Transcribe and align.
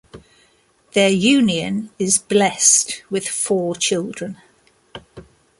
Their 0.93 1.09
union 1.11 1.91
is 1.99 2.17
blessed 2.17 3.03
with 3.11 3.27
four 3.27 3.75
children. 3.75 4.37